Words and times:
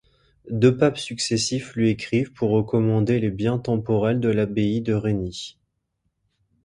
Deux 0.49 0.75
papes 0.75 0.97
successifs 0.97 1.75
lui 1.75 1.91
écrivent 1.91 2.33
pour 2.33 2.49
recommander 2.49 3.19
les 3.19 3.29
biens 3.29 3.59
temporels 3.59 4.19
de 4.19 4.29
l'abbaye 4.29 4.81
de 4.81 4.93
Reigny. 4.95 5.59